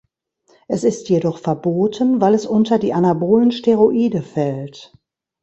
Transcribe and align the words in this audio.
Es 0.67 0.83
ist 0.83 1.09
jedoch 1.09 1.37
verboten, 1.37 2.21
weil 2.21 2.33
es 2.33 2.47
unter 2.47 2.79
die 2.79 2.91
anabolen 2.91 3.51
Steroide 3.51 4.23
fällt. 4.23 4.93